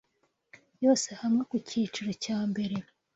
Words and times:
yose 0.83 1.09
hamwe 1.21 1.41
ku 1.49 1.55
cyiciro 1.67 2.11
cya 2.23 2.37
mbere 2.49 2.75